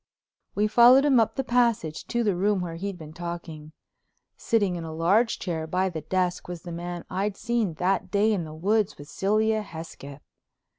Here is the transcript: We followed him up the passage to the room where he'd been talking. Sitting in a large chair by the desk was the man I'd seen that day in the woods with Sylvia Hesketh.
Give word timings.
We 0.55 0.65
followed 0.67 1.05
him 1.05 1.19
up 1.19 1.35
the 1.35 1.43
passage 1.43 2.07
to 2.07 2.23
the 2.23 2.35
room 2.35 2.59
where 2.61 2.73
he'd 2.73 2.97
been 2.97 3.13
talking. 3.13 3.71
Sitting 4.35 4.75
in 4.75 4.83
a 4.83 4.91
large 4.91 5.37
chair 5.37 5.67
by 5.67 5.89
the 5.89 6.01
desk 6.01 6.47
was 6.47 6.63
the 6.63 6.71
man 6.71 7.05
I'd 7.07 7.37
seen 7.37 7.75
that 7.75 8.09
day 8.09 8.33
in 8.33 8.43
the 8.43 8.55
woods 8.55 8.97
with 8.97 9.07
Sylvia 9.07 9.61
Hesketh. 9.61 10.23